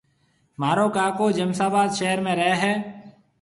مهارو 0.59 0.85
ڪاڪو 0.95 1.27
جمساباد 1.37 1.89
شهر 1.99 2.17
۾ 2.29 2.35
رهيَ 2.41 2.57
هيَ۔ 2.63 2.73